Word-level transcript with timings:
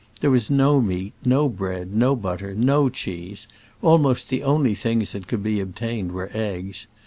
There 0.19 0.31
was 0.31 0.49
no 0.49 0.81
meat, 0.81 1.13
no 1.23 1.47
bread, 1.47 1.93
no 1.93 2.15
but 2.15 2.39
ter, 2.39 2.55
no 2.55 2.89
cheese: 2.89 3.47
almost 3.83 4.29
the 4.29 4.41
only 4.41 4.73
things 4.73 5.11
that 5.11 5.27
could 5.27 5.43
be 5.43 5.59
obtained 5.59 6.11
were 6.11 6.31
eggs. 6.33 6.87